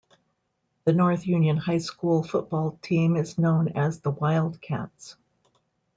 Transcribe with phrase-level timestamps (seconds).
[0.85, 5.15] The North Union High School football team is known as the Wildcats.